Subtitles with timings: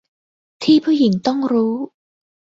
[0.63, 1.73] ที่ผู้หญิงต้องรู้